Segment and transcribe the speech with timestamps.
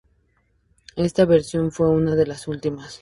[0.95, 2.99] Esta versión fue una de las últimas.